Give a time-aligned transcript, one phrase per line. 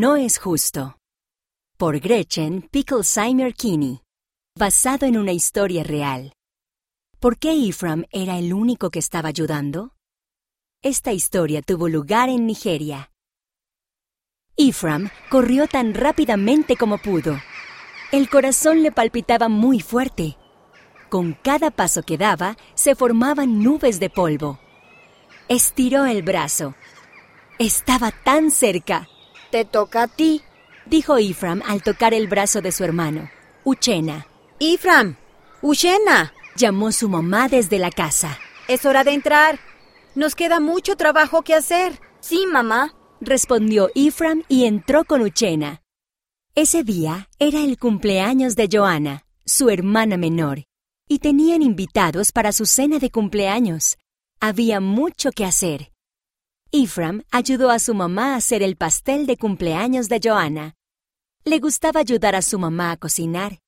[0.00, 0.96] no es justo.
[1.76, 4.00] Por Gretchen Picklesheimer Kinney.
[4.58, 6.32] Basado en una historia real.
[7.18, 9.92] ¿Por qué Ephraim era el único que estaba ayudando?
[10.82, 13.12] Esta historia tuvo lugar en Nigeria.
[14.56, 17.36] Ephraim corrió tan rápidamente como pudo.
[18.10, 20.38] El corazón le palpitaba muy fuerte.
[21.10, 24.60] Con cada paso que daba, se formaban nubes de polvo.
[25.46, 26.74] Estiró el brazo.
[27.58, 29.06] Estaba tan cerca.
[29.50, 30.42] Te toca a ti,
[30.86, 33.30] dijo Ephraim al tocar el brazo de su hermano,
[33.64, 34.28] Uchena.
[34.60, 35.16] Ephraim,
[35.60, 38.38] Uchena, llamó su mamá desde la casa.
[38.68, 39.58] Es hora de entrar.
[40.14, 41.98] Nos queda mucho trabajo que hacer.
[42.20, 45.82] Sí, mamá, respondió Ephraim y entró con Uchena.
[46.54, 50.62] Ese día era el cumpleaños de Joana, su hermana menor,
[51.08, 53.98] y tenían invitados para su cena de cumpleaños.
[54.40, 55.90] Había mucho que hacer.
[56.72, 60.76] Ephraim ayudó a su mamá a hacer el pastel de cumpleaños de Joana.
[61.44, 63.58] Le gustaba ayudar a su mamá a cocinar,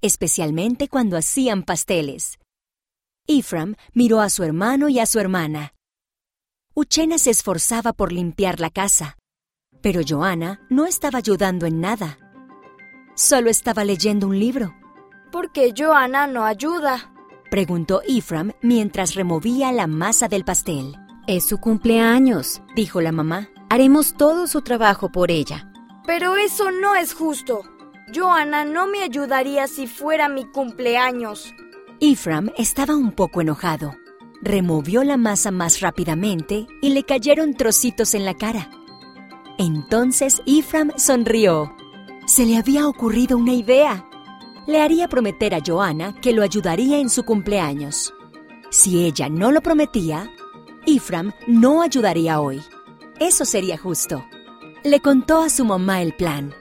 [0.00, 2.38] especialmente cuando hacían pasteles.
[3.26, 5.74] Ephraim miró a su hermano y a su hermana.
[6.74, 9.18] Uchena se esforzaba por limpiar la casa,
[9.82, 12.18] pero Joana no estaba ayudando en nada.
[13.16, 14.74] Solo estaba leyendo un libro.
[15.30, 17.12] ¿Por qué Joana no ayuda?
[17.50, 20.96] preguntó Ephraim mientras removía la masa del pastel.
[21.26, 23.48] Es su cumpleaños, dijo la mamá.
[23.68, 25.68] Haremos todo su trabajo por ella.
[26.06, 27.64] Pero eso no es justo.
[28.14, 31.52] Joana no me ayudaría si fuera mi cumpleaños.
[32.00, 33.96] Ephraim estaba un poco enojado.
[34.40, 38.70] Removió la masa más rápidamente y le cayeron trocitos en la cara.
[39.58, 41.74] Entonces Ephraim sonrió.
[42.26, 44.08] Se le había ocurrido una idea.
[44.68, 48.14] Le haría prometer a Joana que lo ayudaría en su cumpleaños.
[48.70, 50.30] Si ella no lo prometía,
[50.86, 52.62] Ephraim no ayudaría hoy.
[53.18, 54.24] Eso sería justo.
[54.84, 56.54] Le contó a su mamá el plan,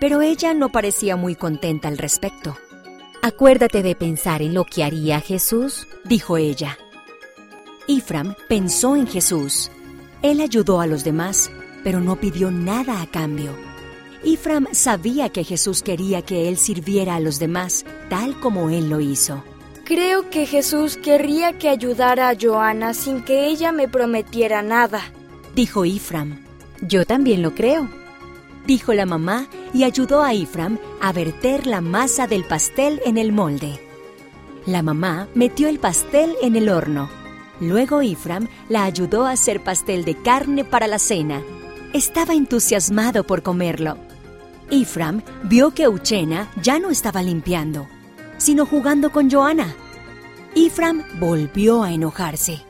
[0.00, 2.56] pero ella no parecía muy contenta al respecto.
[3.22, 6.78] Acuérdate de pensar en lo que haría Jesús, dijo ella.
[7.86, 9.70] Ephraim pensó en Jesús.
[10.22, 11.50] Él ayudó a los demás,
[11.84, 13.54] pero no pidió nada a cambio.
[14.24, 19.00] Ephraim sabía que Jesús quería que él sirviera a los demás, tal como él lo
[19.00, 19.44] hizo.
[19.90, 25.02] Creo que Jesús querría que ayudara a Joana sin que ella me prometiera nada,
[25.56, 26.44] dijo Ephraim.
[26.80, 27.88] Yo también lo creo,
[28.68, 33.32] dijo la mamá y ayudó a Ephraim a verter la masa del pastel en el
[33.32, 33.80] molde.
[34.64, 37.10] La mamá metió el pastel en el horno.
[37.58, 41.42] Luego Ephraim la ayudó a hacer pastel de carne para la cena.
[41.92, 43.96] Estaba entusiasmado por comerlo.
[44.70, 47.88] Ephraim vio que Uchena ya no estaba limpiando,
[48.40, 49.76] sino jugando con Joana.
[50.56, 52.62] Ephraim volvió a enojarse.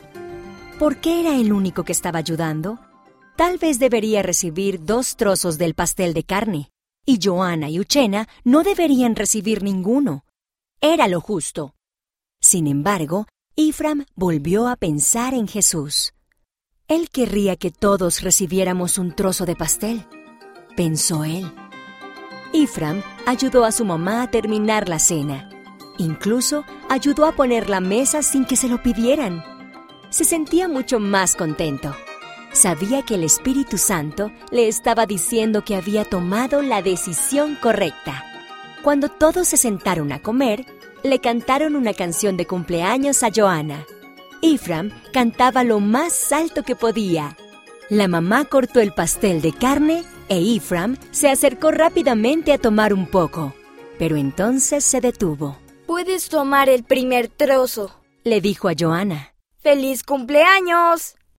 [0.78, 2.78] ¿Por qué era el único que estaba ayudando?
[3.36, 6.70] Tal vez debería recibir dos trozos del pastel de carne,
[7.06, 10.25] y Joana y Uchena no deberían recibir ninguno.
[10.80, 11.75] Era lo justo.
[12.41, 13.26] Sin embargo,
[13.56, 16.12] Ephraim volvió a pensar en Jesús.
[16.88, 20.04] Él querría que todos recibiéramos un trozo de pastel,
[20.76, 21.50] pensó él.
[22.53, 25.48] Ephraim ayudó a su mamá a terminar la cena.
[26.00, 29.44] Incluso ayudó a poner la mesa sin que se lo pidieran.
[30.08, 31.94] Se sentía mucho más contento.
[32.52, 38.24] Sabía que el Espíritu Santo le estaba diciendo que había tomado la decisión correcta.
[38.82, 40.64] Cuando todos se sentaron a comer,
[41.02, 43.84] le cantaron una canción de cumpleaños a Joana.
[44.40, 47.36] Ephraim cantaba lo más alto que podía.
[47.90, 53.06] La mamá cortó el pastel de carne e Ephraim se acercó rápidamente a tomar un
[53.06, 53.52] poco,
[53.98, 55.58] pero entonces se detuvo.
[55.90, 57.90] Puedes tomar el primer trozo,
[58.22, 59.34] le dijo a Joana.
[59.58, 61.16] ¡Feliz cumpleaños!